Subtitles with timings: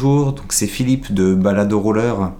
[0.00, 2.30] bonjour, donc c'est Philippe de Balado Roller.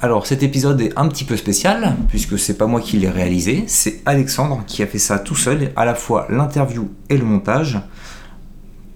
[0.00, 3.62] Alors cet épisode est un petit peu spécial puisque c'est pas moi qui l'ai réalisé,
[3.68, 7.80] c'est Alexandre qui a fait ça tout seul, à la fois l'interview et le montage.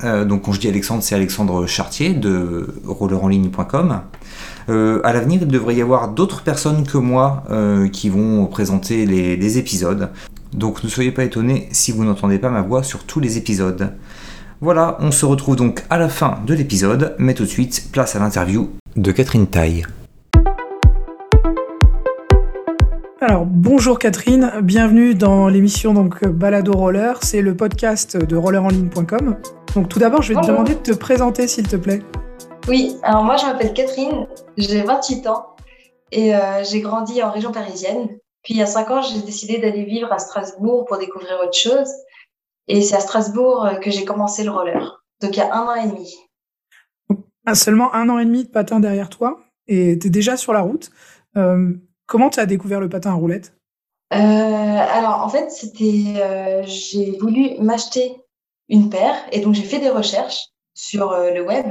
[0.03, 4.01] Euh, donc quand je dis Alexandre, c'est Alexandre Chartier de rollerenligne.com.
[4.69, 9.07] Euh, à l'avenir, il devrait y avoir d'autres personnes que moi euh, qui vont présenter
[9.07, 10.11] les épisodes.
[10.53, 13.93] Donc ne soyez pas étonnés si vous n'entendez pas ma voix sur tous les épisodes.
[14.65, 18.15] Voilà, on se retrouve donc à la fin de l'épisode, mais tout de suite, place
[18.15, 19.85] à l'interview de Catherine Taille.
[23.21, 29.37] Alors bonjour Catherine, bienvenue dans l'émission donc Balado Roller, c'est le podcast de rollerenligne.com.
[29.75, 32.01] Donc tout d'abord, je vais te demander de te présenter s'il te plaît.
[32.69, 35.57] Oui, alors moi je m'appelle Catherine, j'ai 28 ans
[36.13, 38.07] et euh, j'ai grandi en région parisienne.
[38.45, 41.59] Puis il y a 5 ans, j'ai décidé d'aller vivre à Strasbourg pour découvrir autre
[41.59, 41.89] chose.
[42.69, 45.03] Et c'est à Strasbourg euh, que j'ai commencé le roller.
[45.21, 46.15] Donc il y a un an et demi.
[47.45, 50.53] Ah, seulement un an et demi de patin derrière toi et tu es déjà sur
[50.53, 50.91] la route.
[51.37, 51.73] Euh,
[52.07, 53.57] comment tu as découvert le patin à roulette
[54.13, 58.17] euh, Alors en fait, c'était j'ai voulu m'acheter
[58.69, 61.67] une paire et donc j'ai fait des recherches sur le web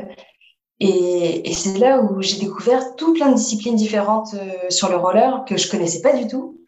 [0.79, 4.35] et, et c'est là où j'ai découvert tout plein de disciplines différentes
[4.69, 6.61] sur le roller que je connaissais pas du tout.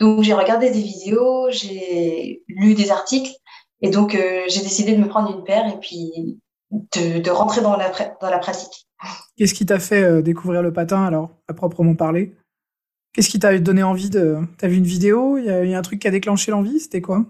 [0.00, 3.32] Donc j'ai regardé des vidéos, j'ai lu des articles
[3.80, 7.76] et donc, euh, j'ai décidé de me prendre une paire et puis de, rentrer dans
[7.76, 8.86] la, dans la pratique.
[9.36, 12.34] Qu'est-ce qui t'a fait euh, découvrir le patin, alors, à proprement parler?
[13.12, 14.38] Qu'est-ce qui t'a donné envie de.
[14.58, 15.38] T'as vu une vidéo?
[15.38, 17.24] Il y, a un truc qui a déclenché l'envie C'était quoi?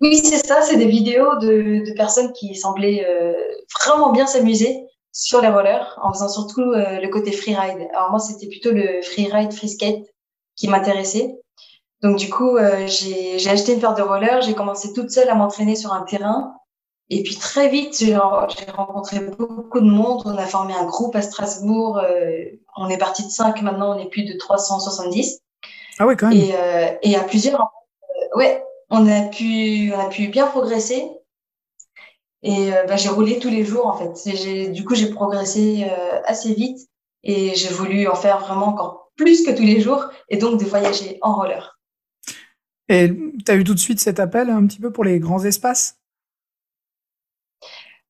[0.00, 0.62] Oui, c'est ça.
[0.62, 3.34] C'est des vidéos de, personnes qui semblaient euh,
[3.80, 7.86] vraiment bien s'amuser sur les rollers, en faisant surtout le côté freeride.
[7.94, 10.06] Alors, moi, c'était plutôt le freeride, free skate
[10.56, 11.36] qui m'intéressait.
[12.02, 15.34] Donc du coup, euh, j'ai acheté une paire de rollers, j'ai commencé toute seule à
[15.34, 16.54] m'entraîner sur un terrain.
[17.10, 20.22] Et puis très vite, j'ai rencontré beaucoup de monde.
[20.24, 21.98] On a formé un groupe à Strasbourg.
[21.98, 22.44] Euh,
[22.76, 25.42] on est parti de 5, maintenant on est plus de 370.
[25.98, 26.38] Ah ouais, quand même.
[26.38, 31.08] Et, euh, et à plusieurs, euh, ouais, on a pu, on a pu bien progresser.
[32.42, 34.70] Et euh, bah, j'ai roulé tous les jours en fait.
[34.70, 35.86] Du coup, j'ai progressé
[36.24, 36.88] assez vite
[37.22, 40.64] et j'ai voulu en faire vraiment encore plus que tous les jours et donc de
[40.64, 41.71] voyager en roller.
[42.92, 45.42] Et tu as eu tout de suite cet appel un petit peu pour les grands
[45.42, 45.96] espaces?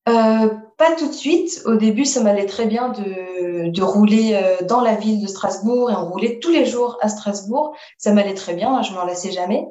[0.09, 1.61] Euh, Pas tout de suite.
[1.65, 5.95] Au début, ça m'allait très bien de, rouler euh, dans la ville de Strasbourg et
[5.95, 7.73] on roulait tous les jours à Strasbourg.
[7.97, 9.65] Ça m'allait très bien, je m'en lassais jamais.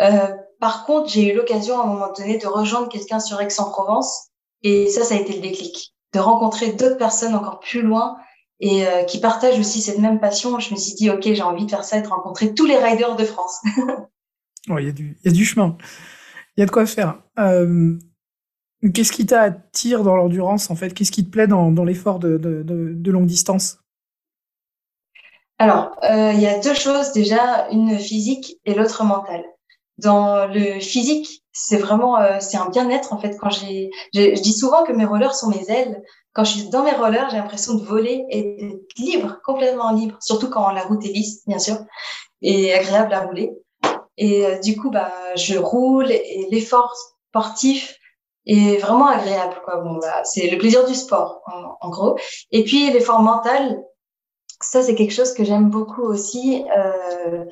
[0.00, 4.28] Euh, par contre, j'ai eu l'occasion à un moment donné de rejoindre quelqu'un sur Aix-en-Provence
[4.62, 5.94] et ça, ça a été le déclic.
[6.14, 8.16] De rencontrer d'autres personnes encore plus loin
[8.60, 10.58] et qui partagent aussi cette même passion.
[10.58, 12.78] Je me suis dit, OK, j'ai envie de faire ça et de rencontrer tous les
[12.78, 13.60] riders de France.
[14.76, 15.76] Il y, a du, chemin.
[16.56, 17.22] Il y a de quoi faire.
[17.38, 17.96] Euh,
[18.94, 20.94] Qu'est-ce qui t'attire dans l'endurance, en fait?
[20.94, 23.78] Qu'est-ce qui te plaît dans, l'effort de, longue distance?
[25.58, 27.12] Alors, euh, il y a deux choses.
[27.12, 29.44] Déjà, une physique et l'autre mentale.
[29.98, 33.36] Dans le physique, c'est vraiment euh, un bien-être en fait.
[33.36, 36.00] Quand j'ai, je dis souvent que mes rollers sont mes ailes.
[36.32, 40.16] Quand je suis dans mes rollers, j'ai l'impression de voler et d'être libre, complètement libre.
[40.20, 41.78] Surtout quand la route est lisse, bien sûr,
[42.42, 43.50] et agréable à rouler.
[44.18, 46.94] Et euh, du coup, bah, je roule et l'effort
[47.30, 47.96] sportif
[48.46, 49.60] est vraiment agréable.
[49.64, 49.76] Quoi.
[49.76, 51.40] Bon, bah, c'est le plaisir du sport,
[51.80, 52.18] en, gros.
[52.50, 53.80] Et puis, l'effort mental,
[54.60, 56.64] ça, c'est quelque chose que j'aime beaucoup aussi.
[56.76, 57.44] Euh,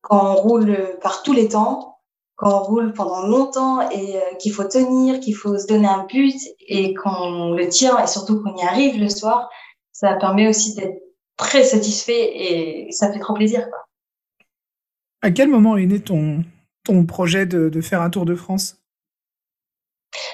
[0.00, 2.00] quand on roule par tous les temps,
[2.34, 6.04] quand on roule pendant longtemps et euh, qu'il faut tenir, qu'il faut se donner un
[6.06, 6.34] but
[6.66, 9.48] et qu'on le tient et surtout qu'on y arrive le soir,
[9.92, 11.00] ça permet aussi d'être
[11.36, 13.70] très satisfait et ça fait trop plaisir.
[13.70, 13.78] Quoi.
[15.22, 16.44] À quel moment est né ton,
[16.84, 18.76] ton projet de, faire un Tour de France?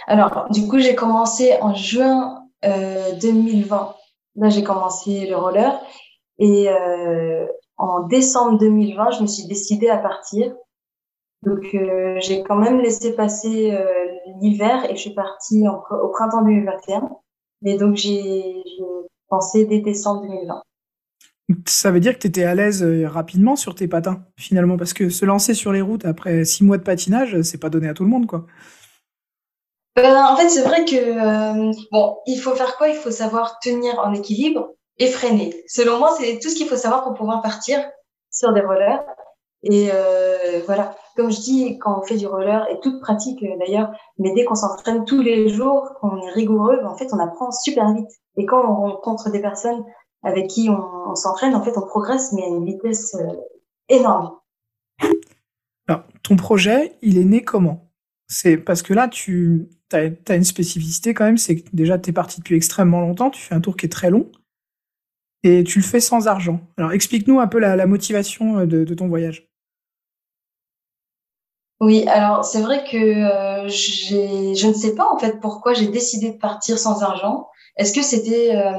[0.06, 3.94] Alors, du coup, j'ai commencé en juin euh, 2020.
[4.36, 5.78] Là, j'ai commencé le roller.
[6.38, 10.54] Et euh, en décembre 2020, je me suis décidée à partir.
[11.42, 14.06] Donc, euh, j'ai quand même laissé passer euh,
[14.40, 17.10] l'hiver et je suis partie au printemps 2021.
[17.64, 18.62] Et donc, j'ai
[19.28, 20.62] pensé dès décembre 2020.
[21.66, 24.92] Ça veut dire que tu étais à l'aise euh, rapidement sur tes patins, finalement, parce
[24.92, 27.94] que se lancer sur les routes après six mois de patinage, c'est pas donné à
[27.94, 28.46] tout le monde, quoi.
[29.96, 32.88] Ben, en fait, c'est vrai que euh, bon, il faut faire quoi?
[32.88, 35.64] Il faut savoir tenir en équilibre et freiner.
[35.66, 37.80] Selon moi, c'est tout ce qu'il faut savoir pour pouvoir partir
[38.30, 39.02] sur des rollers.
[39.64, 43.90] Et euh, voilà, comme je dis, quand on fait du roller et toute pratique d'ailleurs,
[44.18, 47.92] mais dès qu'on s'entraîne tous les jours, qu'on est rigoureux, en fait, on apprend super
[47.92, 48.10] vite.
[48.36, 49.82] Et quand on rencontre des personnes
[50.22, 53.34] avec qui on, s'entraîne, en fait, on progresse, mais à une vitesse euh,
[53.88, 54.36] énorme.
[55.88, 57.90] Alors, ton projet, il est né comment?
[58.26, 62.12] C'est parce que là, tu as, une spécificité quand même, c'est que déjà, tu es
[62.12, 64.30] parti depuis extrêmement longtemps, tu fais un tour qui est très long,
[65.44, 66.60] et tu le fais sans argent.
[66.76, 69.47] Alors explique-nous un peu la, motivation euh, de, ton voyage.
[71.80, 76.30] Oui, alors c'est vrai que euh, je ne sais pas en fait pourquoi j'ai décidé
[76.30, 77.48] de partir sans argent.
[77.76, 78.72] Est-ce que c'était euh,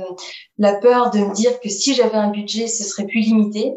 [0.58, 3.74] la peur de me dire que si j'avais un budget, ce serait plus limité?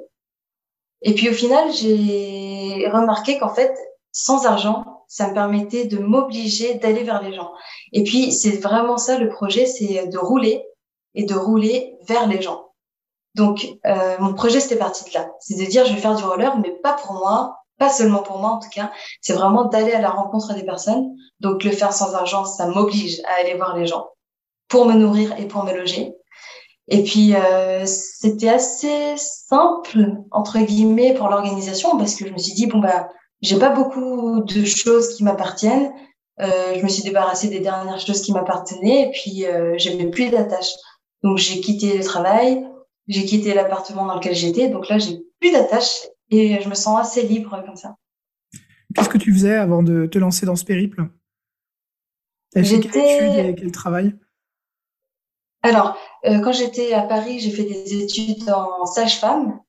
[1.03, 3.73] Et puis au final, j'ai remarqué qu'en fait,
[4.11, 7.53] sans argent, ça me permettait de m'obliger d'aller vers les gens.
[7.93, 10.65] Et puis c'est vraiment ça le projet, c'est de rouler
[11.15, 12.73] et de rouler vers les gens.
[13.35, 15.31] Donc, euh, mon projet, c'était parti de là.
[15.41, 18.39] C'est de dire, je vais faire du roller, mais pas pour moi, pas seulement pour
[18.39, 18.93] moi en tout cas.
[19.21, 21.17] C'est vraiment d'aller à la rencontre des personnes.
[21.41, 24.07] Donc, le faire sans argent, ça m'oblige à aller voir les gens
[24.69, 26.15] pour me nourrir et pour me loger.
[26.87, 32.55] Et puis, euh, c'était assez simple, entre guillemets, pour l'organisation, parce que je me suis
[32.55, 33.09] dit, bon, bah,
[33.41, 35.93] j'ai pas beaucoup de choses qui m'appartiennent.
[36.41, 40.31] Euh, je me suis débarrassée des dernières choses qui m'appartenaient, et puis euh, j'avais plus
[40.31, 40.75] d'attaches.
[41.25, 42.65] Donc, j'ai quitté le travail,
[43.09, 47.01] j'ai quitté l'appartement dans lequel j'étais, donc là, j'ai plus d'attaches et je me sens
[47.01, 47.97] assez libre comme ça.
[48.95, 51.09] Qu'est-ce que tu faisais avant de te lancer dans ce périple?
[52.55, 54.15] J'étais quelle études et quel travail?
[55.63, 55.97] Alors,
[56.27, 59.61] euh, quand j'étais à Paris, j'ai fait des études en sage-femme,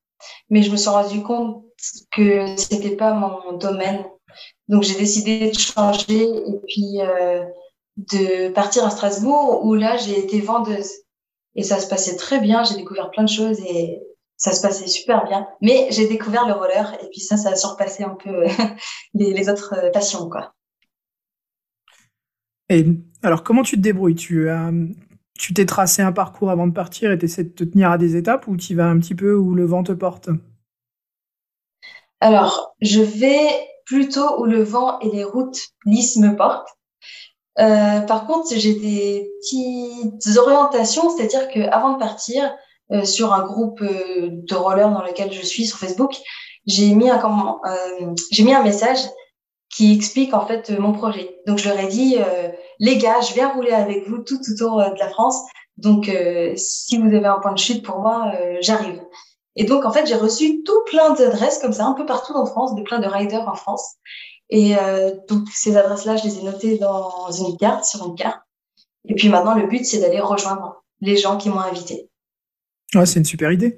[0.49, 1.63] mais je me suis rendu compte
[2.11, 4.03] que c'était pas mon domaine.
[4.67, 7.45] Donc, j'ai décidé de changer et puis euh,
[7.97, 10.89] de partir à Strasbourg, où là, j'ai été vendeuse.
[11.55, 12.63] Et ça se passait très bien.
[12.63, 14.01] J'ai découvert plein de choses et
[14.37, 15.47] ça se passait super bien.
[15.61, 18.43] Mais j'ai découvert le roller et puis ça, ça a surpassé un peu
[19.13, 20.53] les, autres euh, passions, quoi.
[22.69, 22.85] Et
[23.21, 24.15] alors, comment tu te débrouilles?
[24.15, 24.49] Tu
[25.37, 27.97] tu t'es tracé un parcours avant de partir et tu essaies de te tenir à
[27.97, 30.29] des étapes ou tu vas un petit peu où le vent te porte?
[32.19, 33.47] Alors, je vais
[33.85, 36.69] plutôt où le vent et les routes lisses me portent.
[37.59, 42.49] Euh, par contre, j'ai des petites orientations, c'est-à-dire qu'avant de partir
[42.93, 46.15] euh, sur un groupe euh, de rollers dans lequel je suis sur Facebook,
[46.65, 47.61] j'ai mis un comment,
[48.31, 48.99] j'ai mis un message
[49.69, 51.41] qui explique en fait mon projet.
[51.45, 52.15] Donc je leur ai dit
[52.79, 55.41] les gars, je viens rouler avec vous tout autour de la France.
[55.75, 56.09] Donc
[56.55, 58.31] si vous avez un point de chute pour moi,
[58.61, 59.01] j'arrive.
[59.57, 62.45] Et donc en fait, j'ai reçu tout plein d'adresses comme ça un peu partout en
[62.45, 63.97] France, de plein de riders en France.
[64.49, 68.39] Et euh, donc, ces adresses-là, je les ai notées dans une carte, sur une carte.
[69.05, 72.07] Et puis maintenant, le but, c'est d'aller rejoindre les gens qui m'ont invité.
[72.95, 73.75] Ouais, c'est une super idée.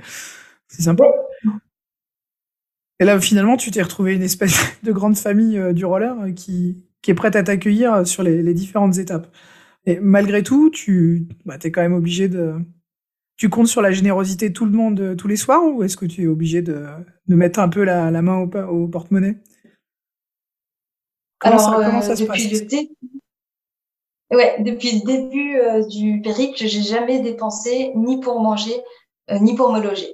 [0.67, 1.05] C'est sympa.
[2.99, 6.31] Et là, finalement, tu t'es retrouvé une espèce de grande famille euh, du roller euh,
[6.31, 9.27] qui, qui est prête à t'accueillir sur les, différentes étapes.
[9.85, 12.55] Et malgré tout, tu bah, es quand même obligé de.
[13.37, 16.05] Tu comptes sur la générosité de tout le monde tous les soirs ou est-ce que
[16.05, 16.85] tu es obligé de,
[17.27, 19.37] de mettre un peu la, la main au, au porte-monnaie?
[21.45, 22.95] Alors, ça, euh, depuis Le début,
[24.31, 28.81] ouais, depuis le début euh, du périple, j'ai jamais dépensé ni pour manger euh,
[29.31, 30.13] ni pour me loger.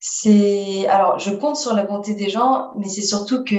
[0.00, 3.56] C'est alors, je compte sur la bonté des gens, mais c'est surtout que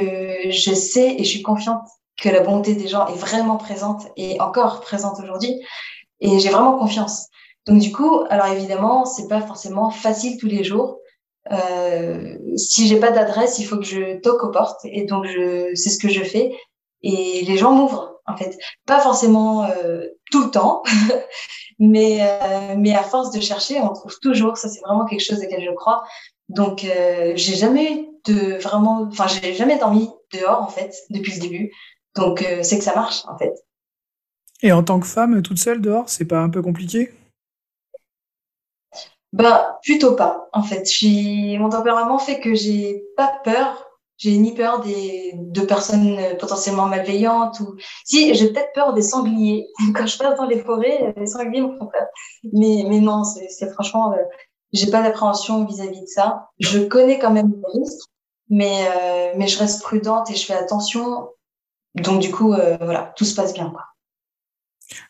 [0.49, 1.87] je sais et je suis confiante
[2.21, 5.61] que la bonté des gens est vraiment présente et encore présente aujourd'hui,
[6.19, 7.27] et j'ai vraiment confiance.
[7.65, 10.99] Donc du coup, alors évidemment, c'est pas forcément facile tous les jours,
[11.51, 15.71] euh, si j'ai pas d'adresse, il faut que je toque aux portes et donc je
[15.75, 16.55] c'est ce que je fais
[17.03, 20.83] et les gens m'ouvrent en fait, pas forcément euh, tout le temps,
[21.79, 24.57] mais euh, mais à force de chercher, on trouve toujours.
[24.57, 26.03] Ça c'est vraiment quelque chose auquel je crois.
[26.49, 31.39] Donc euh, j'ai jamais de vraiment, enfin j'ai jamais dormi dehors en fait depuis le
[31.39, 31.71] début.
[32.15, 33.53] Donc c'est que ça marche en fait.
[34.61, 37.11] Et en tant que femme toute seule dehors, c'est pas un peu compliqué?
[39.33, 40.87] Bah, plutôt pas, en fait.
[41.57, 43.82] Mon tempérament fait que j'ai pas peur.
[44.17, 49.67] J'ai ni peur des, de personnes potentiellement malveillantes ou, si, j'ai peut-être peur des sangliers.
[49.95, 52.07] Quand je passe dans les forêts, les sangliers me font peur.
[52.53, 54.23] Mais, mais non, c'est franchement, euh,
[54.73, 56.49] j'ai pas d'appréhension vis-à-vis de ça.
[56.59, 58.09] Je connais quand même les risques,
[58.49, 61.29] mais, euh, mais je reste prudente et je fais attention.
[61.95, 63.71] Donc, du coup, euh, voilà, tout se passe bien.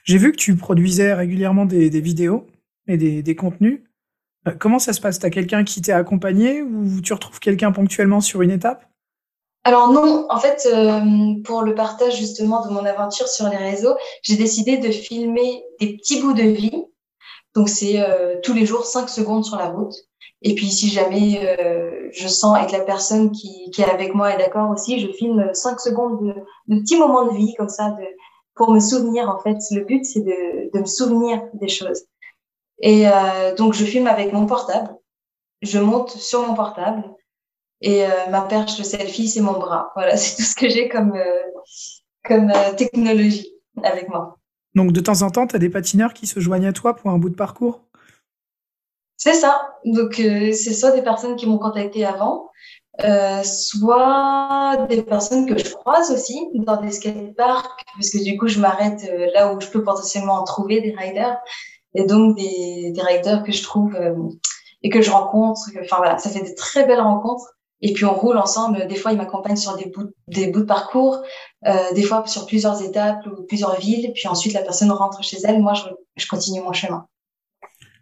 [0.04, 2.46] J'ai vu que tu produisais régulièrement des, vidéos
[2.88, 3.82] et des, des contenus.
[4.48, 5.20] Euh, comment ça se passe?
[5.20, 8.90] Tu as quelqu'un qui t'est accompagné ou tu retrouves quelqu'un ponctuellement sur une étape?
[9.64, 13.96] Alors non, en fait, euh, pour le partage justement de mon aventure sur les réseaux,
[14.22, 16.86] j'ai décidé de filmer des petits bouts de vie.
[17.56, 19.94] Donc c'est euh, tous les jours 5 secondes sur la route.
[20.42, 21.56] Et puis si jamais
[22.12, 25.08] je sens et que la personne qui, qui est avec moi est d'accord aussi, je
[25.14, 26.34] filme 5 secondes de,
[26.68, 28.04] de, petits moments de vie comme ça de,
[28.56, 29.30] pour me souvenir.
[29.30, 32.04] En fait, le but c'est de, de me souvenir des choses.
[32.84, 34.94] Et euh, donc, je filme avec mon portable.
[35.62, 37.04] Je monte sur mon portable.
[37.84, 39.92] Et euh, ma perche de selfie, c'est mon bras.
[39.96, 41.42] Voilà, c'est tout ce que j'ai comme, euh,
[42.26, 43.48] comme technologie
[43.84, 44.40] avec moi.
[44.74, 47.12] Donc de temps en temps, tu as des patineurs qui se joignent à toi pour
[47.12, 47.84] un bout de parcours?
[49.18, 49.76] C'est ça.
[49.86, 52.50] Donc c'est soit des personnes qui m'ont contacté avant,
[53.02, 58.48] euh, soit des personnes que je croise aussi dans des skateparks, parce que du coup,
[58.48, 61.40] je m'arrête euh, là où je peux potentiellement en trouver des riders,
[61.96, 64.14] et donc des, des riders que je trouve euh,
[64.84, 65.62] et que je rencontre.
[65.82, 67.53] Enfin voilà, ça fait de très belles rencontres.
[67.86, 68.88] Et puis on roule ensemble.
[68.88, 71.22] Des fois, ils m'accompagnent sur des bouts, des bouts de parcours,
[71.94, 74.12] des fois sur plusieurs étapes ou plusieurs villes.
[74.16, 75.62] Puis ensuite, la personne rentre chez elle.
[75.62, 75.84] Moi, je,
[76.16, 77.06] je continue mon chemin.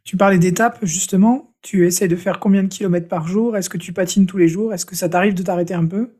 [0.03, 1.53] Tu parlais d'étapes, justement.
[1.61, 3.57] Tu essaies de faire combien de kilomètres par jour?
[3.57, 4.73] Est-ce que tu patines tous les jours?
[4.73, 6.15] Est-ce que ça t'arrive de t'arrêter un peu?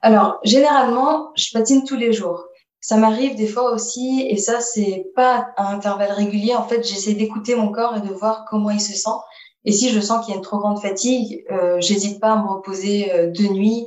[0.00, 2.44] Alors, généralement, je patine tous les jours.
[2.80, 6.54] Ça m'arrive des fois aussi, et ça, c'est pas à intervalles réguliers.
[6.54, 9.18] En fait, j'essaie d'écouter mon corps et de voir comment il se sent.
[9.64, 12.36] Et si je sens qu'il y a une trop grande fatigue, euh, j'hésite pas à
[12.36, 13.86] me reposer euh, de nuit.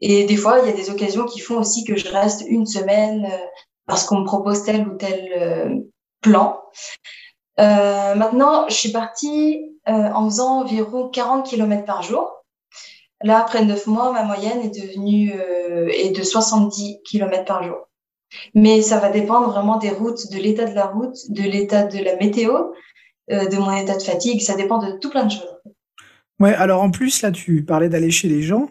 [0.00, 2.66] Et des fois, il y a des occasions qui font aussi que je reste une
[2.66, 3.46] semaine euh,
[3.86, 5.76] parce qu'on me propose tel ou tel euh,
[6.20, 6.60] plan.
[7.56, 12.32] Maintenant, je suis partie en faisant environ 40 km par jour.
[13.22, 15.32] Là, après 9 mois, ma moyenne est devenue
[15.92, 17.76] est de 70 km par jour.
[18.54, 22.02] Mais ça va dépendre vraiment des routes, de l'état de la route, de l'état de
[22.02, 22.72] la météo,
[23.28, 24.40] de mon état de fatigue.
[24.40, 25.56] Ça dépend de tout plein de choses.
[26.40, 28.68] Ouais, alors en plus, là, tu parlais d'aller chez les gens.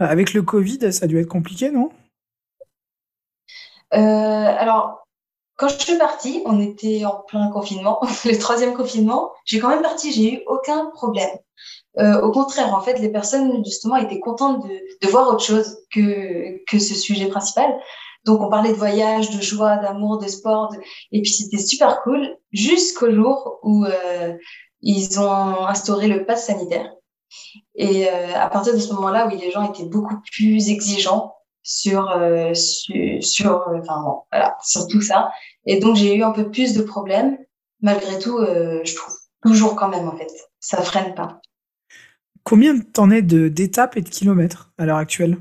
[0.00, 1.90] Avec le Covid, ça a dû être compliqué, non?
[3.94, 5.06] Euh, Alors,
[5.56, 9.32] quand je suis partie, on était en plein confinement, le troisième confinement.
[9.44, 11.30] J'ai quand même parti, j'ai eu aucun problème.
[11.98, 15.78] Euh, au contraire, en fait, les personnes justement étaient contentes de, de voir autre chose
[15.92, 17.74] que que ce sujet principal.
[18.28, 20.70] Donc, on parlait de voyage, de joie, d'amour, de sport,
[21.12, 24.34] et puis c'était super cool jusqu'au jour où euh,
[24.82, 26.92] ils ont instauré le pass sanitaire.
[27.74, 32.10] Et euh, à partir de ce moment-là, oui, les gens étaient beaucoup plus exigeants sur
[32.10, 33.64] euh, sur,
[34.90, 35.30] tout ça.
[35.64, 37.38] Et donc, j'ai eu un peu plus de problèmes.
[37.80, 38.38] Malgré tout,
[38.84, 40.30] je trouve toujours quand même, en fait.
[40.60, 41.40] Ça freine pas.
[42.42, 45.38] Combien t'en es d'étapes et de kilomètres à l'heure actuelle?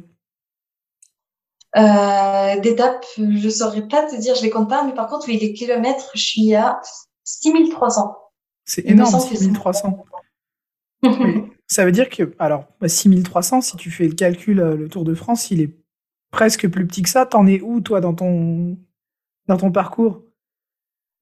[1.78, 5.38] Euh, D'étapes, je saurais pas te dire, je les compte pas, mais par contre, oui,
[5.38, 6.80] les kilomètres, je suis à
[7.24, 8.16] 6300.
[8.66, 10.06] C'est énorme, 6300.
[11.04, 11.44] oui.
[11.68, 15.14] Ça veut dire que, alors, 6300, si tu fais le calcul, euh, le Tour de
[15.14, 15.76] France, il est
[16.32, 17.26] presque plus petit que ça.
[17.26, 18.78] T'en es où, toi, dans ton,
[19.48, 20.22] dans ton parcours?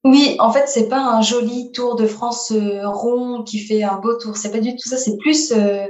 [0.04, 3.98] Oui, en fait, c'est pas un joli Tour de France euh, rond qui fait un
[3.98, 4.36] beau tour.
[4.36, 4.96] C'est pas du tout ça.
[4.96, 5.86] C'est plus euh,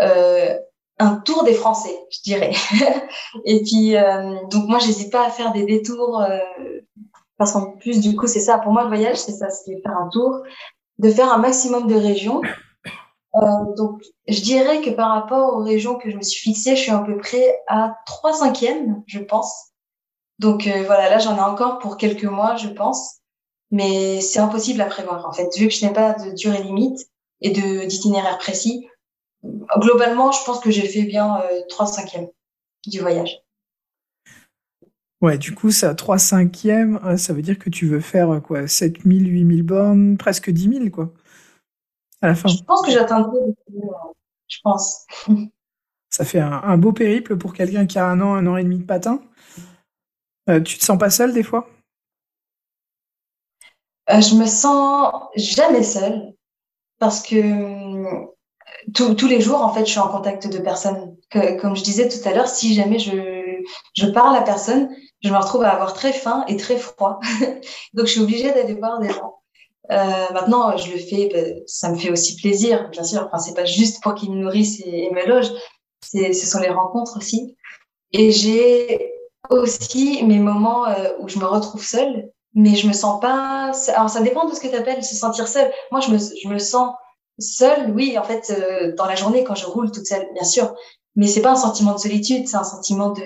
[0.00, 0.58] euh,
[0.98, 2.52] un tour des Français, je dirais.
[3.44, 6.38] Et puis, euh, donc moi, j'hésite pas à faire des détours euh,
[7.36, 8.58] parce qu'en plus, du coup, c'est ça.
[8.58, 10.42] Pour moi, le voyage, c'est ça, c'est faire un tour,
[10.98, 12.40] de faire un maximum de régions.
[13.36, 16.82] Euh, donc, je dirais que par rapport aux régions que je me suis fixées, je
[16.82, 19.74] suis à peu près à 3 cinquièmes, je pense.
[20.38, 23.18] Donc euh, voilà, là j'en ai encore pour quelques mois, je pense,
[23.70, 26.98] mais c'est impossible à prévoir en fait, vu que je n'ai pas de durée limite
[27.40, 28.88] et d'itinéraire précis.
[29.78, 32.28] Globalement, je pense que j'ai fait bien euh, 3 cinquièmes
[32.86, 33.42] du voyage.
[35.20, 38.40] Ouais, du coup, ça 3 cinquièmes, euh, ça veut dire que tu veux faire euh,
[38.40, 41.12] quoi 7000, 8000 bornes, presque 10 000 quoi,
[42.20, 42.48] à la fin.
[42.48, 43.38] Je pense que j'atteindrai,
[44.48, 45.06] je pense.
[46.10, 48.62] Ça fait un, un beau périple pour quelqu'un qui a un an, un an et
[48.62, 49.20] demi de patin.
[50.48, 51.68] Euh, tu te sens pas seule des fois?
[54.10, 56.34] Euh, je me sens jamais seule
[56.98, 57.34] parce que
[58.92, 61.16] tous les jours, en fait, je suis en contact de personnes.
[61.60, 63.62] Comme je disais tout à l'heure, si jamais je,
[63.94, 64.88] je parle à personne,
[65.22, 67.18] je me retrouve à avoir très faim et très froid.
[67.94, 69.36] Donc, je suis obligée d'aller voir des gens.
[69.90, 73.26] Euh, maintenant, je le fais, ben, ça me fait aussi plaisir, bien sûr.
[73.26, 75.52] Enfin, c'est pas juste pour qu'ils me nourrissent et, me logent.
[76.02, 77.56] Ce sont les rencontres aussi.
[78.12, 79.12] Et j'ai
[79.50, 83.72] aussi mes moments euh, où je me retrouve seule, mais je me sens pas.
[83.94, 85.70] Alors, ça dépend de ce que tu appelles se sentir seule.
[85.90, 86.94] Moi, je me, je me sens
[87.38, 90.74] seule, oui, en fait, euh, dans la journée, quand je roule toute seule, bien sûr.
[91.16, 93.22] Mais c'est pas un sentiment de solitude, c'est un sentiment de,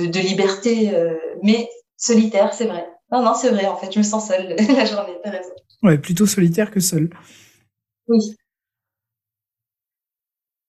[0.00, 2.86] de, de liberté, euh, mais solitaire, c'est vrai.
[3.12, 5.50] Non, non, c'est vrai, en fait, je me sens seule la journée, t'as raison.
[5.82, 7.10] Ouais, plutôt solitaire que seule.
[8.08, 8.36] Oui.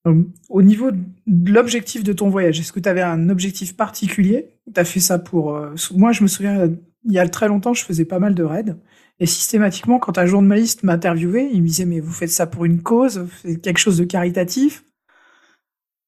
[0.07, 4.49] Euh, Au niveau de l'objectif de ton voyage, est-ce que tu avais un objectif particulier?
[4.73, 5.55] Tu as fait ça pour...
[5.55, 6.67] euh, Moi, je me souviens,
[7.05, 8.75] il y a très longtemps, je faisais pas mal de raids.
[9.19, 12.83] Et systématiquement, quand un journaliste m'interviewait, il me disait, mais vous faites ça pour une
[12.83, 14.83] cause, vous faites quelque chose de caritatif.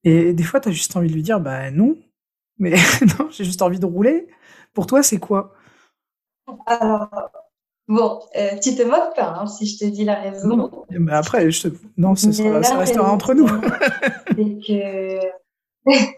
[0.04, 1.98] Et des fois, tu as juste envie de lui dire, bah non.
[2.60, 2.72] Mais
[3.20, 4.28] non, j'ai juste envie de rouler.
[4.74, 5.56] Pour toi, c'est quoi?
[6.68, 7.10] Alors,
[7.88, 10.56] bon, euh, tu te moques pas hein, si je te dis la raison.
[10.56, 11.76] Non, mais après, je te...
[11.98, 13.48] non, ça, sera- restera entre nous.
[13.48, 15.20] C'est que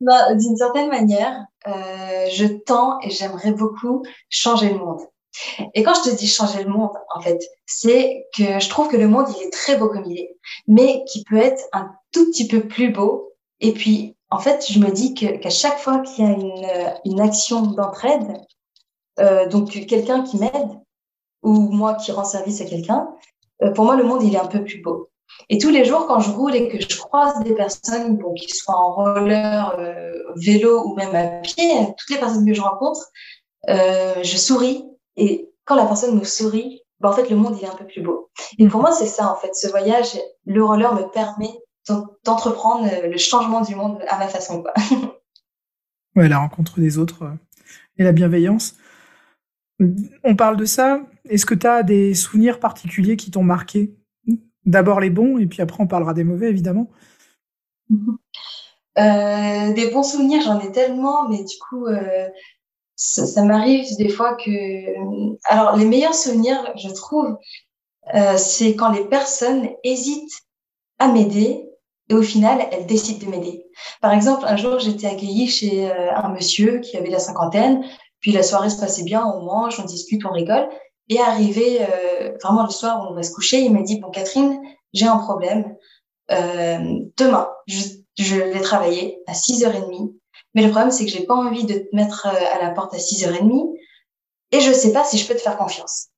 [0.00, 5.00] bah, D'une certaine manière, euh, je tends et j'aimerais beaucoup changer le monde.
[5.74, 8.96] Et quand je te dis changer le monde, en fait, c'est que je trouve que
[8.96, 12.26] le monde, il est très beau comme il est, mais qui peut être un tout
[12.30, 13.32] petit peu plus beau.
[13.60, 17.62] Et puis, en fait, je me dis qu'à chaque fois qu'il y a une, action
[17.62, 18.40] d'entraide,
[19.20, 20.80] euh, donc quelqu'un qui m'aide
[21.42, 23.08] ou moi qui rends service à quelqu'un,
[23.62, 25.10] euh, pour moi, le monde, il est un peu plus beau.
[25.48, 28.76] Et tous les jours, quand je roule et que je croise des personnes, qu'ils soient
[28.76, 33.08] en roller, euh, vélo ou même à pied, toutes les personnes que je rencontre,
[33.68, 34.84] euh, je souris.
[35.18, 37.86] Et quand la personne me sourit, ben, en fait, le monde, il est un peu
[37.86, 38.30] plus beau.
[38.58, 39.54] Et pour moi, c'est ça, en fait.
[39.54, 41.50] Ce voyage, le roller me permet
[42.24, 44.62] d'entreprendre le changement du monde à ma façon.
[44.62, 44.72] Quoi.
[46.16, 47.34] Ouais, la rencontre des autres euh,
[47.96, 48.76] et la bienveillance.
[50.24, 51.00] On parle de ça.
[51.28, 53.94] Est-ce que tu as des souvenirs particuliers qui t'ont marqué?
[54.66, 56.90] D'abord les bons, et puis après on parlera des mauvais, évidemment.
[58.98, 62.28] Euh, des bons souvenirs, j'en ai tellement, mais du coup, euh,
[62.98, 64.50] ça, m'arrive des fois que...
[65.48, 67.36] Alors, les meilleurs souvenirs, je trouve,
[68.14, 70.42] euh, c'est quand les personnes hésitent
[70.98, 71.64] à m'aider
[72.10, 73.64] et au final, elles décident de m'aider.
[74.00, 77.84] Par exemple, un jour, j'étais accueillie chez un monsieur qui avait la cinquantaine,
[78.20, 80.68] puis la soirée se passait bien, on mange, on discute, on rigole.
[81.08, 84.10] Et arrivé euh, vraiment le soir où on va se coucher, il m'a dit bon
[84.10, 84.60] Catherine,
[84.92, 85.74] j'ai un problème.
[86.30, 87.80] Euh, demain, je,
[88.18, 90.12] je, vais travailler à 6h30.
[90.58, 92.92] Mais le problème, c'est que j'ai pas envie de te mettre euh, à la porte
[92.92, 93.74] à 6h30
[94.50, 96.08] et je sais pas si je peux te faire confiance.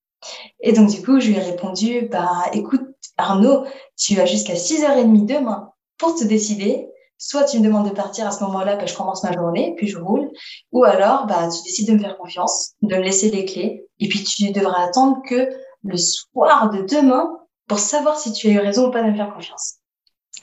[0.60, 2.80] Et donc, du coup, je lui ai répondu, bah, écoute,
[3.18, 3.66] Arnaud,
[3.98, 8.30] tu as jusqu'à 6h30 demain pour te décider soit tu me demandes de partir à
[8.30, 10.30] ce moment-là, que je commence ma journée, puis je roule,
[10.72, 14.08] ou alors bah, tu décides de me faire confiance, de me laisser les clés, et
[14.08, 15.50] puis tu devras attendre que
[15.84, 17.30] le soir de demain
[17.68, 19.74] pour savoir si tu as eu raison ou pas de me faire confiance.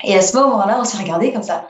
[0.03, 1.67] Et à ce moment-là, on s'est regardé comme ça.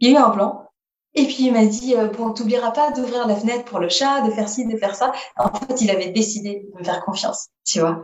[0.00, 0.69] Il y a eu un plan,
[1.14, 4.20] et puis il m'a dit euh, bon, t'oublieras pas d'ouvrir la fenêtre pour le chat,
[4.22, 5.12] de faire ci, de faire ça.
[5.36, 8.02] En fait, il avait décidé de me faire confiance, tu vois.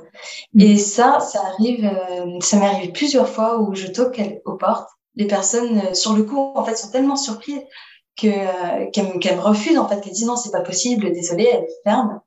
[0.55, 0.61] Mm.
[0.61, 4.89] Et ça, ça arrive, euh, ça m'est arrivé plusieurs fois où je toque aux portes
[5.17, 7.63] les personnes euh, sur le coup en fait sont tellement surprises
[8.17, 11.67] que euh, qu'elles me refusent en fait qu'elles disent non c'est pas possible désolé elles
[11.85, 12.23] ferment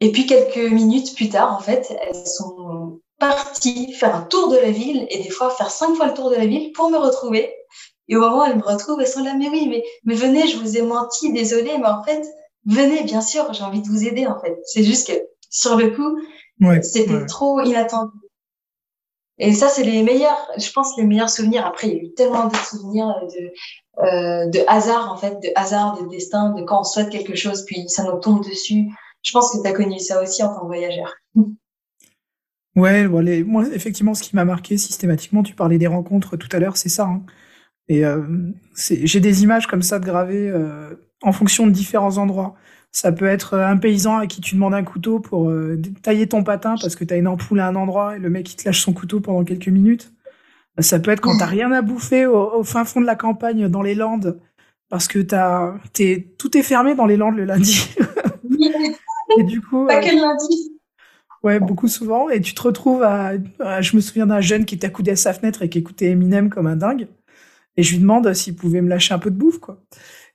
[0.00, 4.56] et puis quelques minutes plus tard en fait elles sont parties faire un tour de
[4.56, 6.98] la ville et des fois faire cinq fois le tour de la ville pour me
[6.98, 7.52] retrouver
[8.08, 10.46] et au moment où elles me retrouvent elles sont là mais oui mais mais venez
[10.46, 12.22] je vous ai menti désolé mais en fait
[12.66, 15.18] venez bien sûr j'ai envie de vous aider en fait c'est juste que
[15.50, 16.18] sur le coup
[16.82, 18.12] c'était trop inattendu
[19.38, 21.64] et ça, c'est les meilleurs, je pense, les meilleurs souvenirs.
[21.64, 25.48] Après, il y a eu tellement de souvenirs de, euh, de hasard, en fait, de
[25.54, 28.86] hasard, de destin, de quand on souhaite quelque chose, puis ça nous tombe dessus.
[29.22, 31.14] Je pense que tu as connu ça aussi en tant que voyageur.
[32.74, 36.76] Ouais, moi, effectivement, ce qui m'a marqué systématiquement, tu parlais des rencontres tout à l'heure,
[36.76, 37.04] c'est ça.
[37.04, 37.22] Hein.
[37.88, 38.22] Et euh,
[38.74, 42.54] j'ai des images comme ça de gravées euh, en fonction de différents endroits.
[42.90, 46.42] Ça peut être un paysan à qui tu demandes un couteau pour euh, tailler ton
[46.42, 48.64] patin parce que tu as une ampoule à un endroit et le mec il te
[48.64, 50.12] lâche son couteau pendant quelques minutes.
[50.78, 53.82] Ça peut être quand t'as rien à bouffer au, fin fond de la campagne dans
[53.82, 54.40] les Landes
[54.88, 55.74] parce que t'as,
[56.38, 57.94] tout est fermé dans les Landes le lundi.
[59.38, 60.78] et du coup, pas que le lundi.
[61.42, 62.28] Ouais, beaucoup souvent.
[62.28, 63.32] Et tu te retrouves à,
[63.80, 66.48] je me souviens d'un jeune qui était accoudé à sa fenêtre et qui écoutait Eminem
[66.48, 67.08] comme un dingue.
[67.78, 69.80] Et je lui demande s'il pouvait me lâcher un peu de bouffe, quoi.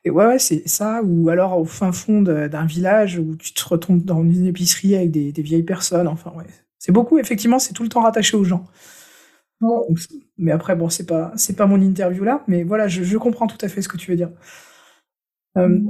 [0.06, 1.02] Et ouais, ouais c'est ça.
[1.04, 5.12] Ou alors au fin fond d'un village où tu te retrouves dans une épicerie avec
[5.12, 6.08] des, des vieilles personnes.
[6.08, 6.46] Enfin, ouais.
[6.80, 8.66] C'est beaucoup, effectivement, c'est tout le temps rattaché aux gens.
[10.38, 12.46] mais après, bon, c'est pas, c'est pas mon interview là.
[12.48, 14.32] Mais voilà, je, je, comprends tout à fait ce que tu veux dire.
[15.58, 15.82] Euh,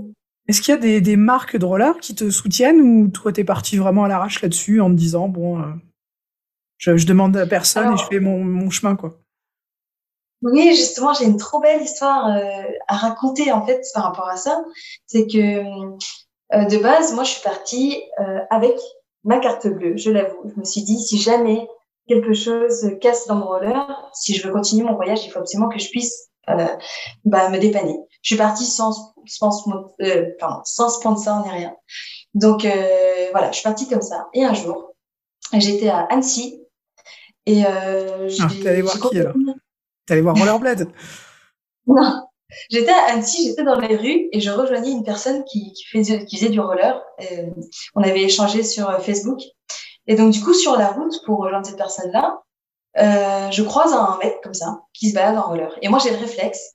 [0.47, 3.43] Est-ce qu'il y a des, des, marques de roller qui te soutiennent ou toi, t'es
[3.43, 5.65] parti vraiment à l'arrache là-dessus en te disant, bon, euh,
[6.77, 9.22] je, je, demande à personne et je fais mon, mon chemin, quoi?
[10.43, 14.37] Oui, justement, j'ai une trop belle histoire euh, à raconter en fait par rapport à
[14.37, 14.63] ça.
[15.07, 18.77] C'est que euh, de base, moi, je suis partie euh, avec
[19.23, 20.43] ma carte bleue, je l'avoue.
[20.53, 21.67] Je me suis dit, si jamais
[22.07, 25.69] quelque chose casse dans mon roller, si je veux continuer mon voyage, il faut absolument
[25.69, 27.97] que je puisse bah, me dépanner.
[28.21, 29.63] Je suis partie sans, sans,
[30.39, 31.73] pardon, sans sponsor ni rien.
[32.33, 32.67] Donc
[33.31, 34.27] voilà, je suis partie comme ça.
[34.33, 34.93] Et un jour,
[35.53, 36.63] j'étais à Annecy
[37.45, 39.35] et euh, ah, allé voir qui alors?
[40.05, 40.89] T'allais voir Rollerblade
[41.87, 42.27] Non.
[42.69, 46.25] J'étais à Annecy, j'étais dans les rues et je rejoignais une personne qui, qui, faisait,
[46.25, 47.01] qui faisait du roller.
[47.21, 47.49] Euh,
[47.95, 49.39] on avait échangé sur euh, Facebook.
[50.07, 52.41] Et donc, du coup, sur la route, pour rejoindre cette personne-là,
[52.99, 55.77] euh, je croise un mec comme ça, qui se balade en roller.
[55.81, 56.73] Et moi, j'ai le réflexe.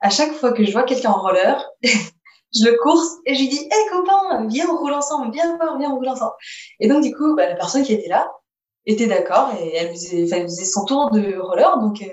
[0.00, 3.48] À chaque fois que je vois quelqu'un en roller, je le course et je lui
[3.48, 6.34] dis, hé hey, copain, viens, on roule ensemble, viens voir, viens, on roule ensemble.
[6.80, 8.30] Et donc, du coup, bah, la personne qui était là,
[8.86, 11.78] était d'accord et elle faisait, faisait, son tour de roller.
[11.78, 12.06] Donc, euh,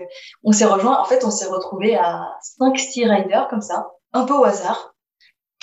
[0.43, 0.99] on s'est rejoint.
[0.99, 2.27] En fait, on s'est retrouvé à
[2.59, 4.93] 5 Steel Riders comme ça, un peu au hasard,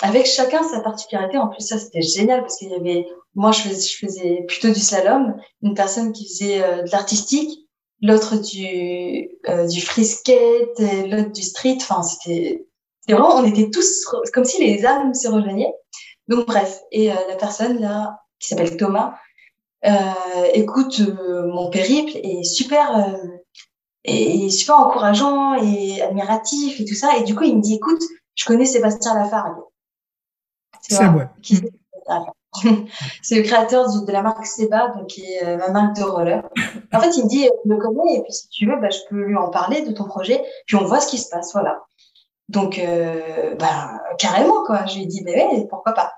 [0.01, 1.37] avec chacun sa particularité.
[1.37, 4.69] En plus, ça, c'était génial parce qu'il y avait, moi, je faisais, je faisais plutôt
[4.69, 7.67] du slalom, une personne qui faisait de l'artistique,
[8.01, 9.29] l'autre du,
[9.69, 11.77] du free skate, l'autre du street.
[11.81, 12.65] Enfin, c'était,
[13.07, 15.73] vraiment, on était tous comme si les âmes se rejoignaient.
[16.27, 16.81] Donc, bref.
[16.91, 19.22] Et la personne, là, qui s'appelle Thomas, euh,
[20.53, 23.27] écoute euh, mon périple est super euh,
[24.05, 27.17] et super encourageant et admiratif et tout ça.
[27.17, 28.01] Et du coup, il me dit, écoute,
[28.35, 29.63] je connais Sébastien Lafargue.
[30.81, 31.29] C'est vrai.
[33.23, 36.43] C'est le créateur de, la marque Seba, donc qui est ma marque de roller.
[36.93, 38.99] En fait, il me dit, je le connais, et puis si tu veux, bah, je
[39.09, 41.81] peux lui en parler de ton projet, puis on voit ce qui se passe, voilà.
[42.49, 44.85] Donc, euh, bah, carrément, quoi.
[44.85, 46.13] Je lui ai dit, mais ouais, pourquoi pas.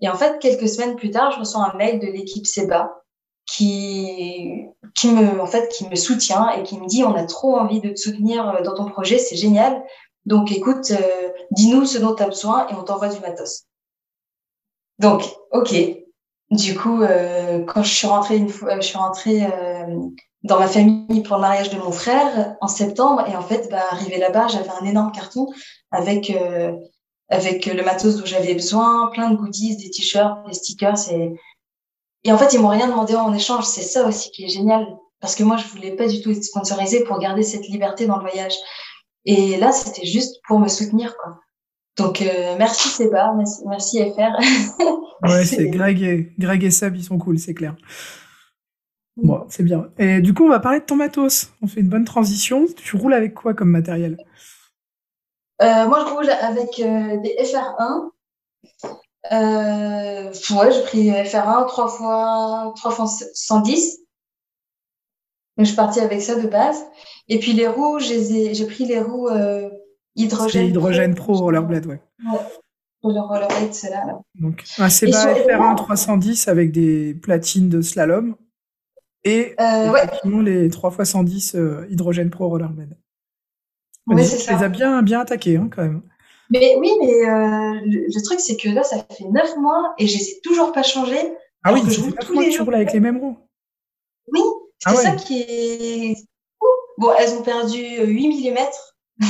[0.00, 2.90] Et en fait, quelques semaines plus tard, je reçois un mail de l'équipe Seba
[3.46, 7.56] qui, qui me, en fait, qui me soutient et qui me dit, on a trop
[7.56, 9.82] envie de te soutenir euh, dans ton projet, c'est génial.
[10.24, 13.64] Donc, écoute, euh, dis-nous ce dont tu as besoin et on t'envoie du matos.
[14.98, 15.74] Donc, ok.
[16.50, 19.46] Du coup, euh, quand je suis rentrée une fois, je suis rentrée
[20.44, 23.82] dans ma famille pour le mariage de mon frère en septembre et en fait, bah,
[23.90, 25.48] arrivé là-bas, j'avais un énorme carton
[25.90, 26.32] avec
[27.28, 31.32] avec le matos dont j'avais besoin, plein de goodies, des t-shirts, des stickers et
[32.26, 33.64] et en fait, ils m'ont rien demandé en échange.
[33.64, 34.84] C'est ça aussi qui est génial.
[35.20, 38.16] Parce que moi, je voulais pas du tout être sponsorisée pour garder cette liberté dans
[38.16, 38.54] le voyage.
[39.24, 41.38] Et là, c'était juste pour me soutenir, quoi.
[41.96, 43.32] Donc, euh, merci Seba,
[43.66, 44.82] merci, FR.
[45.22, 47.76] ouais, c'est Greg et, Greg et Seb, ils sont cool, c'est clair.
[49.16, 49.88] Bon, c'est bien.
[49.96, 51.52] Et du coup, on va parler de ton matos.
[51.62, 52.66] On fait une bonne transition.
[52.76, 54.18] Tu roules avec quoi comme matériel?
[55.62, 58.10] Euh, Moi, je roule avec euh, des FR1
[59.32, 63.98] euh, ouais, j'ai pris FR1 3 fois, 3 fois 110.
[65.56, 66.84] Donc, je suis partie avec ça de base.
[67.28, 69.70] Et puis les roues, j'ai pris les roues euh,
[70.14, 70.66] hydrogène.
[70.66, 72.00] hydrogène pro, Rollerblade, ouais.
[72.24, 72.38] Ouais.
[73.02, 74.20] Le Rollerblade, c'est là, là.
[74.34, 78.34] Donc, un Seba FR1 310 avec des platines de slalom.
[79.24, 80.42] Et euh, ouais.
[80.42, 82.96] les 3 fois 110 euh, hydrogène pro Rollerblade.
[84.06, 86.02] Ouais, tu les as bien, bien attaqués, hein, quand même.
[86.50, 90.18] Mais oui, mais euh, le, truc, c'est que là, ça fait neuf mois et je
[90.18, 91.34] les ai toujours pas changés.
[91.64, 93.36] Ah oui, je roule tous les jours avec les mêmes roues.
[94.32, 94.42] Oui,
[94.78, 96.16] c'est ah ça qui est.
[96.98, 98.56] Bon, elles ont perdu 8 mm.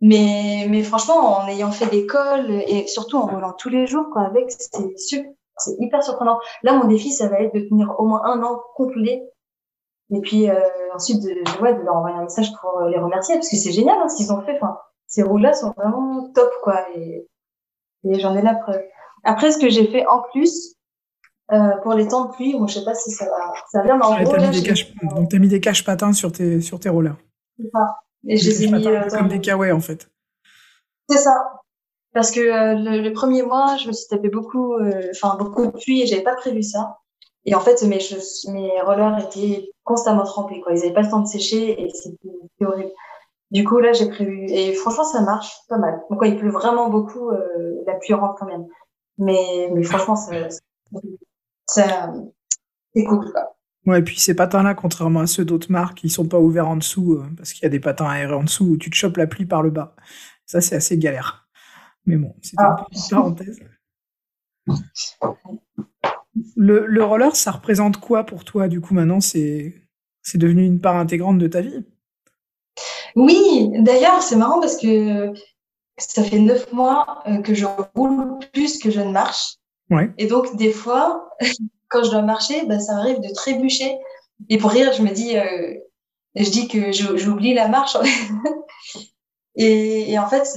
[0.00, 4.22] mais, mais franchement, en ayant fait l'école et surtout en roulant tous les jours, quoi,
[4.22, 6.38] avec, c'est c'est hyper surprenant.
[6.62, 9.22] Là, mon défi, ça va être de tenir au moins un an complet.
[10.10, 10.60] Et puis euh,
[10.94, 13.98] ensuite, de, ouais, de leur envoyer un message pour les remercier, parce que c'est génial
[13.98, 14.56] hein, ce qu'ils ont fait.
[14.56, 14.76] Enfin,
[15.14, 16.84] ces roues-là sont vraiment top, quoi.
[16.96, 17.28] Et,
[18.04, 18.82] j'en ai la preuve.
[19.22, 20.74] Après, ce que j'ai fait en plus,
[21.52, 23.96] euh, pour les temps de pluie, moi, je sais pas si ça va, ça vient,
[23.96, 26.80] mais en gros, mis des caches, donc t'as mis des caches patins sur tes, sur
[26.80, 27.16] tes rollers.
[27.58, 27.98] C'est ça.
[28.26, 30.10] Et je les ai mis euh, comme des kawaii, en fait.
[31.08, 31.60] C'est ça.
[32.12, 34.74] Parce que euh, le, premier mois, je me suis tapé beaucoup,
[35.10, 36.98] enfin, beaucoup de pluie et j'avais pas prévu ça.
[37.44, 38.00] Et en fait, mes,
[38.52, 40.72] mes rollers étaient constamment trempés, quoi.
[40.72, 42.90] Ils avaient pas le temps de sécher et c'était horrible.
[43.54, 44.46] Du coup, là, j'ai prévu.
[44.48, 46.02] Et franchement, ça marche pas mal.
[46.10, 48.66] Donc, quand il pleut vraiment beaucoup, euh, la pluie rentre quand même.
[49.16, 52.12] Mais, mais franchement, ça,
[52.94, 53.56] c'est cool, quoi.
[53.86, 56.76] Ouais, et puis ces patins-là, contrairement à ceux d'autres marques, ils sont pas ouverts en
[56.76, 59.18] dessous, euh, parce qu'il y a des patins aérés en dessous où tu te chopes
[59.18, 59.94] la pluie par le bas.
[60.46, 61.48] Ça, c'est assez galère.
[62.06, 62.86] Mais bon, c'était ah.
[62.90, 63.60] une parenthèse.
[66.56, 69.20] Le, le roller, ça représente quoi pour toi, du coup, maintenant?
[69.20, 69.74] C'est
[70.34, 71.84] devenu une part intégrante de ta vie?
[73.16, 75.32] Oui, d'ailleurs, c'est marrant parce que
[75.96, 79.56] ça fait neuf mois euh, que je roule plus que je ne marche.
[79.90, 80.10] Ouais.
[80.18, 81.28] Et donc, des fois,
[81.88, 83.96] quand je dois marcher, bah, ça m'arrive de trébucher.
[84.48, 85.74] Et pour rire, je me dis, euh,
[86.34, 87.96] je dis que j'oublie la marche.
[89.56, 90.48] et, et, en fait,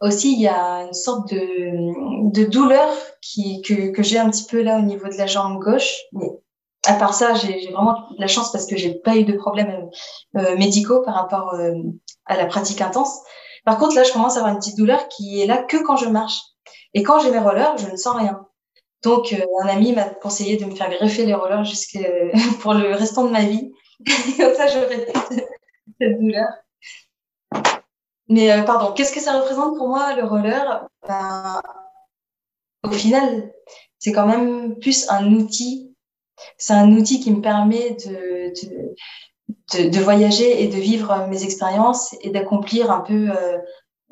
[0.00, 4.46] aussi, il y a une sorte de, de douleur qui, que, que j'ai un petit
[4.46, 5.94] peu là au niveau de la jambe gauche.
[6.12, 6.30] Mais
[6.86, 9.88] à part ça, j'ai vraiment de la chance parce que j'ai pas eu de problèmes
[10.36, 11.74] euh, médicaux par rapport euh,
[12.26, 13.20] à la pratique intense.
[13.64, 15.96] Par contre, là, je commence à avoir une petite douleur qui est là que quand
[15.96, 16.40] je marche.
[16.94, 18.46] Et quand j'ai mes rollers, je ne sens rien.
[19.04, 22.00] Donc, euh, un ami m'a conseillé de me faire greffer les rollers jusqu'à
[22.60, 23.72] pour le restant de ma vie.
[24.36, 24.78] Comme ça, je
[26.00, 26.48] cette douleur.
[28.28, 30.88] Mais pardon, qu'est-ce que ça représente pour moi le roller?
[31.06, 31.60] Ben,
[32.82, 33.52] Au final,
[33.98, 35.91] c'est quand même plus un outil
[36.58, 38.52] c'est un outil qui me permet de,
[39.88, 43.58] de, voyager et de vivre mes expériences et d'accomplir un peu euh,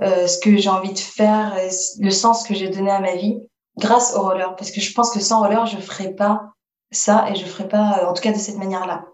[0.03, 1.57] euh, ce que j'ai envie de faire,
[1.99, 3.41] le sens que j'ai donné à ma vie
[3.79, 4.55] grâce au roller.
[4.57, 6.53] Parce que je pense que sans roller, je ferais pas
[6.91, 9.05] ça et je ferais pas, en tout cas de cette manière-là.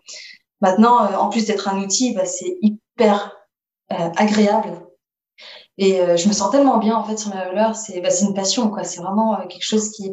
[0.61, 3.33] Maintenant, euh, en plus d'être un outil, bah, c'est hyper
[3.88, 4.83] agréable.
[5.79, 7.77] Et euh, je me sens tellement bien en fait sur mes rollers.
[7.77, 8.85] C'est bah, une passion, quoi.
[8.85, 10.12] C'est vraiment quelque chose qui,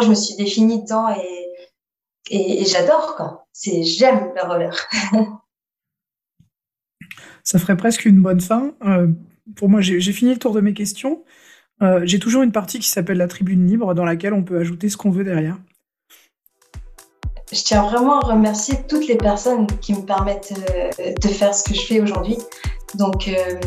[0.00, 1.51] je me suis définie dedans et,
[2.30, 3.46] et, j'adore, quoi.
[3.52, 4.76] C'est j'aime le roller.
[7.44, 8.74] Ça ferait presque une bonne fin.
[9.56, 11.24] pour moi, j'ai fini le tour de mes questions.
[12.04, 14.96] j'ai toujours une partie qui s'appelle la tribune libre dans laquelle on peut ajouter ce
[14.96, 15.58] qu'on veut derrière
[17.52, 21.64] je tiens vraiment à remercier toutes les personnes qui me permettent euh, de faire ce
[21.64, 22.38] que je fais aujourd'hui.
[22.94, 23.60] Donc, euh,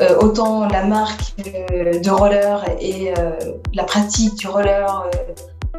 [0.00, 3.12] euh, autant la marque de roller et
[3.74, 5.10] la pratique du roller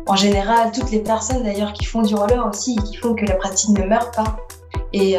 [0.07, 3.35] en général, toutes les personnes d'ailleurs qui font du roller aussi, qui font que la
[3.35, 4.37] pratique ne meurt pas
[4.91, 5.17] et,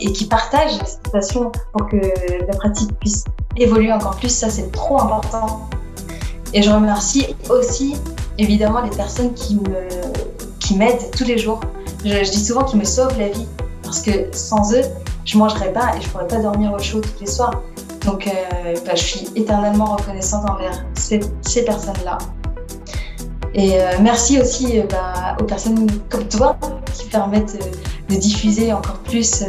[0.00, 3.24] et qui partagent cette passion pour que la pratique puisse
[3.56, 5.68] évoluer encore plus, ça c'est trop important.
[6.52, 7.96] Et je remercie aussi
[8.38, 9.88] évidemment les personnes qui me
[10.62, 11.60] qui m'aident tous les jours.
[12.04, 13.46] Je, dis souvent qu'ils me sauvent la vie
[13.82, 14.84] parce que sans eux,
[15.24, 17.62] je mangerais pas et je pourrais pas dormir au chaud tous les soirs.
[18.04, 22.18] Donc, euh, bah, je suis éternellement reconnaissante envers ces personnes-là.
[23.54, 26.56] Et euh, merci aussi euh, bah, aux personnes comme toi
[26.94, 27.58] qui permettent
[28.08, 29.44] de diffuser encore plus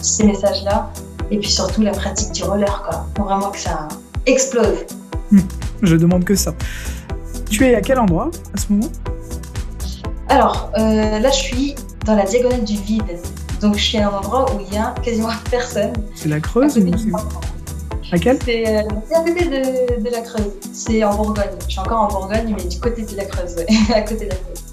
[0.00, 0.90] ces messages-là.
[1.30, 3.06] Et puis surtout la pratique du roller, quoi.
[3.14, 3.88] Pour vraiment que ça
[4.26, 4.86] explose.
[5.82, 6.54] Je demande que ça.
[7.50, 8.88] Tu es à quel endroit à ce moment?
[10.28, 11.74] Alors, euh, là, je suis
[12.06, 13.18] dans la diagonale du vide.
[13.60, 15.92] Donc, je suis à un endroit où il y a quasiment personne.
[16.14, 16.82] C'est la Creuse ou
[18.18, 18.80] quel C'est euh,
[19.14, 20.52] à côté de, la Creuse.
[20.72, 21.50] C'est en Bourgogne.
[21.66, 23.56] Je suis encore en Bourgogne, mais du côté de la Creuse,
[23.94, 24.64] à côté de la Creuse.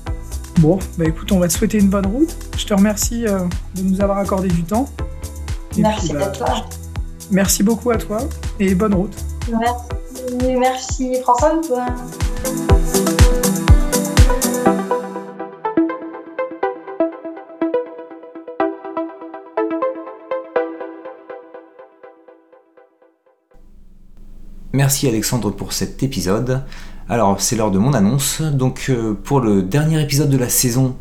[0.60, 2.36] Bon, bah écoute, on va te souhaiter une bonne route.
[2.58, 3.40] Je te remercie euh,
[3.76, 4.90] de nous avoir accordé du temps.
[5.78, 6.66] merci à bah, toi.
[7.32, 8.20] Merci beaucoup à toi
[8.60, 9.16] et bonne route.
[9.50, 11.22] Merci, merci.
[11.22, 11.86] François, toi.
[24.90, 26.64] Merci Alexandre pour cet épisode.
[27.10, 28.42] Alors c'est l'heure de mon annonce.
[28.42, 30.96] Donc euh, pour le dernier épisode de la saison,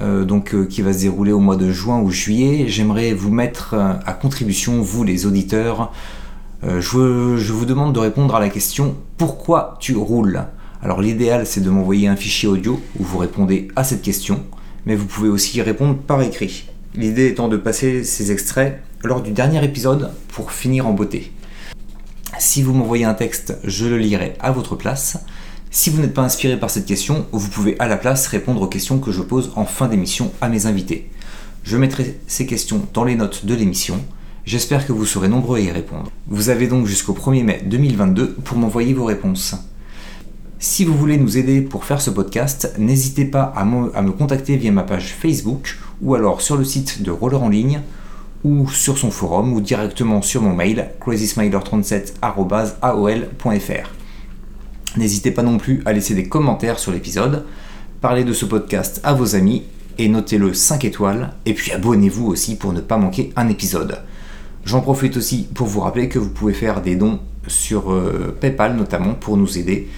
[0.00, 3.30] euh, donc euh, qui va se dérouler au mois de juin ou juillet, j'aimerais vous
[3.30, 5.92] mettre à contribution, vous les auditeurs.
[6.62, 10.44] Je, vous demande de répondre à la question pourquoi tu roules?
[10.82, 14.42] Alors l'idéal c'est de m'envoyer un fichier audio où vous répondez à cette question,
[14.86, 16.64] mais vous pouvez aussi y répondre par écrit.
[16.94, 21.30] L'idée étant de passer ces extraits lors du dernier épisode pour finir en beauté.
[22.38, 25.18] Si vous m'envoyez un texte, je le lirai à votre place.
[25.72, 28.68] Si vous n'êtes pas inspiré par cette question, vous pouvez à la place répondre aux
[28.68, 31.10] questions que je pose en fin d'émission à mes invités.
[31.64, 34.00] Je mettrai ces questions dans les notes de l'émission.
[34.44, 36.12] J'espère que vous serez nombreux à y répondre.
[36.28, 39.56] Vous avez donc jusqu'au 1er mai 2022 pour m'envoyer vos réponses.
[40.60, 44.12] Si vous voulez nous aider pour faire ce podcast, n'hésitez pas à me, à me,
[44.12, 47.82] contacter via ma page Facebook ou alors sur le site de Roller en ligne
[48.44, 53.88] ou sur son forum ou directement sur mon mail crazysmiler37@aol.fr.
[54.96, 57.44] N'hésitez pas non plus à laisser des commentaires sur l'épisode,
[58.00, 59.64] parlez de ce podcast à vos amis
[59.98, 63.98] et notez-le 5 étoiles et puis abonnez-vous aussi pour ne pas manquer un épisode.
[64.64, 68.76] J'en profite aussi pour vous rappeler que vous pouvez faire des dons sur euh, PayPal
[68.76, 69.88] notamment pour nous aider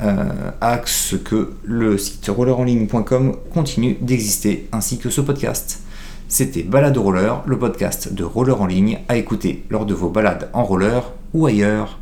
[0.00, 5.82] euh, à ce que le site rollerenligne.com continue d'exister ainsi que ce podcast.
[6.30, 10.50] C'était Balade Roller, le podcast de roller en ligne à écouter lors de vos balades
[10.52, 11.98] en roller ou ailleurs.